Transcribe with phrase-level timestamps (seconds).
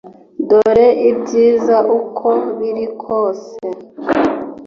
[0.49, 3.55] Dore ibyiza uko biri kose